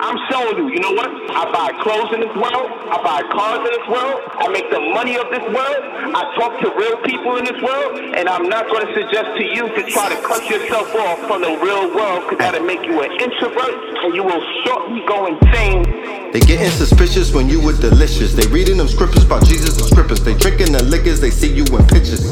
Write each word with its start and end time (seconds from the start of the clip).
I'm 0.00 0.16
showing 0.30 0.58
you, 0.58 0.68
you 0.70 0.78
know 0.78 0.92
what? 0.92 1.10
I 1.10 1.50
buy 1.50 1.74
clothes 1.82 2.14
in 2.14 2.20
this 2.20 2.30
world. 2.38 2.70
I 2.86 3.02
buy 3.02 3.18
cars 3.34 3.66
in 3.66 3.72
this 3.74 3.88
world. 3.90 4.22
I 4.38 4.46
make 4.46 4.70
the 4.70 4.78
money 4.94 5.18
of 5.18 5.26
this 5.34 5.42
world. 5.50 5.82
I 6.14 6.22
talk 6.38 6.54
to 6.62 6.70
real 6.70 7.02
people 7.02 7.34
in 7.34 7.44
this 7.44 7.58
world. 7.58 7.98
And 8.14 8.28
I'm 8.28 8.48
not 8.48 8.70
going 8.70 8.86
to 8.86 8.94
suggest 8.94 9.34
to 9.34 9.42
you 9.42 9.66
to 9.66 9.82
try 9.90 10.06
to 10.14 10.18
cut 10.22 10.46
yourself 10.46 10.94
off 10.94 11.18
from 11.26 11.42
the 11.42 11.58
real 11.58 11.90
world 11.90 12.30
because 12.30 12.38
that'll 12.38 12.62
make 12.62 12.86
you 12.86 13.02
an 13.02 13.10
introvert 13.18 13.74
and 13.74 14.14
you 14.14 14.22
will 14.22 14.42
shortly 14.62 15.02
go 15.02 15.26
insane. 15.26 15.82
They 16.30 16.46
getting 16.46 16.70
suspicious 16.70 17.34
when 17.34 17.48
you 17.48 17.58
were 17.58 17.74
delicious. 17.74 18.34
They 18.34 18.46
reading 18.54 18.76
them 18.78 18.86
scriptures 18.86 19.24
about 19.24 19.46
Jesus 19.46 19.82
and 19.82 19.86
scriptures. 19.90 20.22
They 20.22 20.38
drinking 20.38 20.78
the 20.78 20.84
liquors, 20.84 21.20
they 21.20 21.30
see 21.30 21.52
you 21.52 21.66
in 21.74 21.82
pictures. 21.90 22.30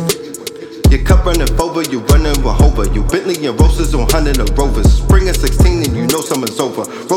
Your 0.87 1.03
cup 1.03 1.27
running 1.27 1.51
over, 1.59 1.83
you 1.83 1.98
running 2.14 2.39
with 2.46 2.55
Hova. 2.62 2.87
You 2.95 3.03
Bentley 3.11 3.45
and 3.45 3.59
roses 3.61 3.93
on 3.93 4.09
hundred 4.09 4.39
of 4.39 4.57
Rovers. 4.57 4.87
Spring 5.03 5.29
of 5.29 5.35
16 5.35 5.83
and 5.83 5.96
you 5.96 6.07
know. 6.07 6.17
Road 6.17 6.25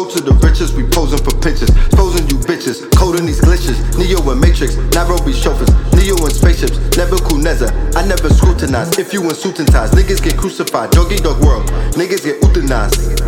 to 0.09 0.21
the 0.21 0.33
riches, 0.41 0.73
we 0.73 0.83
posing 0.89 1.21
for 1.21 1.35
pictures. 1.37 1.69
Posing 1.93 2.25
you 2.29 2.41
bitches, 2.49 2.81
coding 2.97 3.25
these 3.25 3.41
glitches. 3.41 3.77
Neo 3.93 4.17
and 4.29 4.41
Matrix, 4.41 4.75
Nairobi 4.97 5.33
chauffeurs. 5.33 5.69
Neo 5.93 6.17
and 6.17 6.33
spaceships, 6.33 6.81
Nebuchadnezzar. 6.97 7.69
I 7.93 8.05
never 8.05 8.29
scrutinize. 8.29 8.97
If 8.97 9.13
you 9.13 9.21
in 9.23 9.35
suit 9.35 9.59
and 9.59 9.69
ties, 9.69 9.91
niggas 9.91 10.23
get 10.23 10.37
crucified. 10.37 10.91
Doggy 10.91 11.17
dog 11.17 11.43
world, 11.45 11.67
niggas 11.93 12.25
get 12.25 12.41
euthanized. 12.41 13.21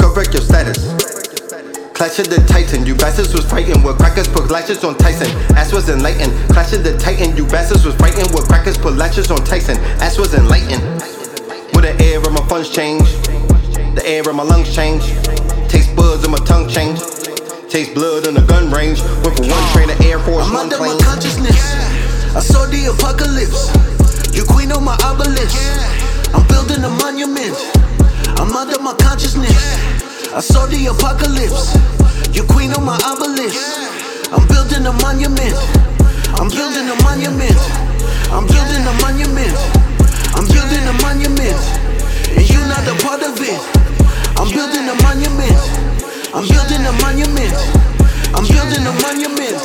Correct 0.00 0.32
your 0.32 0.42
status. 0.42 0.88
Clash 1.92 2.18
of 2.18 2.28
the 2.28 2.40
Titan, 2.48 2.84
you 2.84 2.94
bastards 2.94 3.32
was 3.32 3.44
fighting 3.48 3.82
with 3.82 3.96
crackers 3.96 4.28
put 4.28 4.50
lashes 4.50 4.84
on 4.84 4.96
Tyson. 4.98 5.28
Ass 5.56 5.72
was 5.72 5.88
enlightened. 5.88 6.32
Clash 6.52 6.72
of 6.72 6.84
the 6.84 6.96
Titan, 6.98 7.36
you 7.36 7.46
bastards 7.46 7.84
was 7.84 7.94
fighting 7.96 8.28
with 8.32 8.48
crackers 8.48 8.76
put 8.76 8.96
lashes 8.96 9.30
on 9.30 9.38
Tyson. 9.44 9.76
Ass 10.00 10.18
was 10.18 10.34
enlightened. 10.34 10.82
With 11.72 11.84
the 11.84 11.96
air 12.00 12.20
of 12.20 12.32
my 12.32 12.46
funds 12.48 12.68
change, 12.68 13.04
the 13.96 14.02
air 14.04 14.28
of 14.28 14.34
my 14.34 14.42
lungs 14.42 14.74
change. 14.74 15.04
Buds 15.96 16.22
and 16.24 16.32
my 16.32 16.38
tongue 16.44 16.68
change. 16.68 17.00
Taste 17.70 17.94
blood 17.94 18.26
in 18.26 18.34
the 18.34 18.44
gun 18.46 18.70
range. 18.70 19.00
Went 19.24 19.36
from 19.36 19.48
one 19.48 19.64
train 19.72 19.88
to 19.88 19.96
Air 20.06 20.18
Force 20.20 20.46
I'm 20.46 20.52
One 20.54 20.62
under 20.68 20.76
plane. 20.78 20.96
my 20.96 21.04
consciousness. 21.04 21.58
I 22.36 22.40
saw 22.40 22.66
the 22.66 22.92
apocalypse. 22.92 23.72
You 24.36 24.44
queen 24.44 24.72
on 24.72 24.84
my 24.84 24.96
obelisk. 25.04 25.56
I'm 26.34 26.46
building 26.48 26.84
a 26.84 26.90
monument. 27.02 27.56
I'm 28.38 28.52
under 28.52 28.78
my 28.80 28.94
consciousness. 29.00 29.56
I 30.32 30.40
saw 30.40 30.66
the 30.66 30.86
apocalypse. 30.92 31.74
You 32.36 32.44
queen 32.44 32.72
on 32.76 32.84
my 32.84 32.98
obelisk. 33.08 33.56
I'm 34.32 34.46
building 34.48 34.84
a 34.86 34.92
monument. 35.00 35.56
I'm 36.36 36.48
building 36.52 36.86
a 36.92 36.96
monument. 37.02 37.56
I'm 38.30 38.44
building 38.44 38.84
a 38.84 38.94
monument. 39.00 39.56
I'm 40.36 40.44
building 40.44 40.84
a 40.84 40.94
monument. 41.00 41.56
And 42.36 42.44
you 42.44 42.60
not 42.68 42.84
a 42.84 42.94
part 43.00 43.22
of 43.24 43.40
it. 43.40 43.56
I'm 44.36 44.52
building 44.52 44.84
a 44.92 44.96
monument. 45.02 45.56
I'm 46.36 46.46
building 46.46 46.84
a 46.84 46.92
monument. 47.00 47.56
I'm 48.36 48.44
building 48.44 48.84
a 48.84 48.92
monument. 49.00 49.56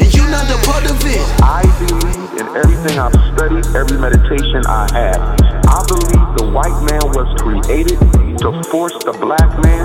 And 0.00 0.08
you're 0.16 0.32
not 0.32 0.48
a 0.48 0.56
part 0.64 0.88
of 0.88 0.96
it. 1.04 1.20
I 1.44 1.60
believe 1.76 2.40
in 2.40 2.48
everything 2.56 2.98
I've 2.98 3.12
studied, 3.36 3.68
every 3.76 4.00
meditation 4.00 4.64
I 4.64 4.88
have. 4.96 5.20
I 5.68 5.84
believe 5.92 6.24
the 6.40 6.48
white 6.56 6.72
man 6.88 7.04
was 7.12 7.28
created 7.44 8.00
to 8.40 8.48
force 8.72 8.96
the 9.04 9.12
black 9.20 9.52
man 9.60 9.84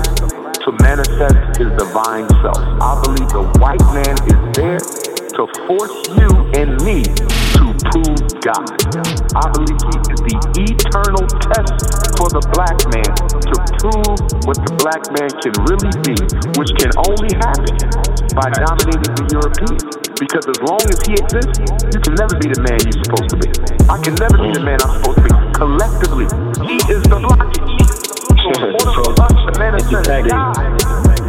to 0.64 0.72
manifest 0.80 1.60
his 1.60 1.68
divine 1.76 2.26
self. 2.40 2.64
I 2.80 2.96
believe 3.04 3.28
the 3.36 3.44
white 3.60 3.84
man 3.92 4.16
is 4.24 4.40
there 4.56 4.80
to 5.36 5.44
force 5.68 5.92
you 6.16 6.32
and 6.56 6.80
me 6.80 7.04
God. 8.46 8.62
I 9.34 9.50
believe 9.58 9.74
he 9.74 9.94
is 10.06 10.20
the 10.22 10.38
eternal 10.70 11.26
test 11.50 11.82
for 12.14 12.30
the 12.30 12.38
black 12.54 12.78
man 12.94 13.10
to 13.42 13.56
prove 13.82 14.14
what 14.46 14.54
the 14.62 14.70
black 14.86 15.02
man 15.18 15.26
can 15.42 15.50
really 15.66 15.90
be, 16.06 16.14
which 16.54 16.70
can 16.78 16.94
only 17.10 17.34
happen 17.42 17.74
by 18.38 18.46
dominating 18.54 19.18
the 19.18 19.26
Europeans. 19.34 19.82
Because 20.14 20.46
as 20.46 20.62
long 20.62 20.78
as 20.86 20.94
he 21.02 21.18
exists, 21.18 21.58
you 21.90 21.98
can 21.98 22.14
never 22.14 22.38
be 22.38 22.46
the 22.54 22.62
man 22.62 22.78
you're 22.86 23.02
supposed 23.02 23.34
to 23.34 23.38
be. 23.42 23.50
I 23.90 23.98
can 23.98 24.14
never 24.14 24.38
be 24.38 24.54
the 24.54 24.62
man 24.62 24.78
I'm 24.78 24.94
supposed 25.02 25.18
to 25.18 25.24
be. 25.26 25.34
Collectively, 25.50 26.30
he 26.70 26.78
is 26.86 27.02
the 27.02 27.18
blockage. 27.18 27.82
So 28.30 28.50
in 28.62 28.78
order 28.78 28.94
for 28.94 29.10
us 29.26 29.34
to 29.42 29.52
manifest 29.58 30.06
God, 30.06 30.54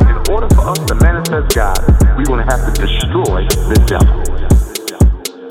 in 0.05 0.17
order 0.29 0.49
for 0.53 0.69
us 0.69 0.79
to 0.85 0.95
manifest 1.01 1.49
God, 1.49 1.81
we're 2.13 2.29
going 2.29 2.45
to 2.45 2.49
have 2.53 2.61
to 2.61 2.73
destroy 2.77 3.41
the 3.73 3.77
devil. 3.89 4.21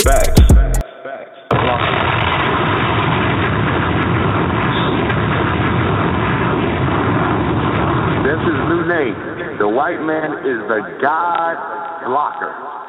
Facts. 0.07 0.36
Name. 8.87 9.59
The 9.59 9.69
white 9.69 10.01
man 10.01 10.33
is 10.47 10.59
the 10.71 10.99
God 11.03 11.57
blocker. 12.07 12.86